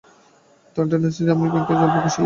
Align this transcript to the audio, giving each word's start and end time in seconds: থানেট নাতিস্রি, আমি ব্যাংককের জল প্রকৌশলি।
থানেট 0.75 0.91
নাতিস্রি, 0.93 1.31
আমি 1.33 1.45
ব্যাংককের 1.53 1.77
জল 1.79 1.89
প্রকৌশলি। 1.93 2.19